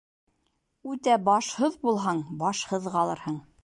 [0.93, 3.43] Үтә башһыҙ булһаң, башһыҙ ҡалырһың